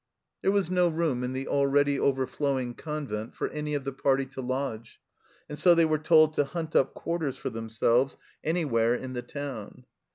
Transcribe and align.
There 0.41 0.49
was 0.49 0.71
no 0.71 0.87
room 0.87 1.23
in 1.23 1.33
the 1.33 1.47
already 1.47 1.99
overflowing 1.99 2.73
convent 2.73 3.35
for 3.35 3.49
any 3.49 3.75
of 3.75 3.83
the 3.83 3.91
party 3.91 4.25
to 4.25 4.41
lodge, 4.41 4.99
and 5.47 5.59
so 5.59 5.75
they 5.75 5.85
were 5.85 5.99
told 5.99 6.33
to 6.33 6.43
hunt 6.43 6.75
up 6.75 6.95
quarters 6.95 7.37
for 7.37 7.51
themselves 7.51 8.17
anywhere 8.43 8.95
in 8.95 9.13
the 9.13 9.21
town. 9.21 9.85